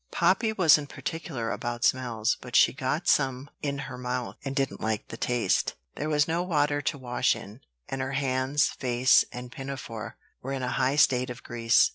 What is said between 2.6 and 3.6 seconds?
got some